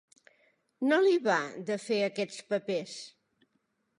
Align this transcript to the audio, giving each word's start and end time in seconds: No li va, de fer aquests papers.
No 0.91 0.97
li 1.07 1.19
va, 1.27 1.35
de 1.69 1.77
fer 1.85 2.01
aquests 2.07 2.39
papers. 2.55 2.97